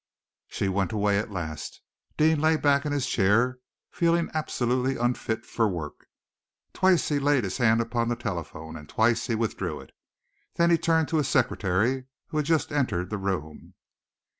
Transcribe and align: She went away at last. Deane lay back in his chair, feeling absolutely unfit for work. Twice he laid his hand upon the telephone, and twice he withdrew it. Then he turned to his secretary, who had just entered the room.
She 0.47 0.67
went 0.67 0.91
away 0.91 1.19
at 1.19 1.29
last. 1.29 1.79
Deane 2.17 2.41
lay 2.41 2.57
back 2.57 2.87
in 2.87 2.91
his 2.91 3.05
chair, 3.05 3.59
feeling 3.91 4.31
absolutely 4.33 4.97
unfit 4.97 5.45
for 5.45 5.67
work. 5.67 6.07
Twice 6.73 7.09
he 7.09 7.19
laid 7.19 7.43
his 7.43 7.57
hand 7.59 7.81
upon 7.81 8.07
the 8.07 8.15
telephone, 8.15 8.75
and 8.75 8.89
twice 8.89 9.27
he 9.27 9.35
withdrew 9.35 9.79
it. 9.79 9.91
Then 10.55 10.71
he 10.71 10.77
turned 10.79 11.07
to 11.09 11.17
his 11.17 11.27
secretary, 11.27 12.05
who 12.29 12.37
had 12.37 12.47
just 12.47 12.71
entered 12.71 13.11
the 13.11 13.19
room. 13.19 13.75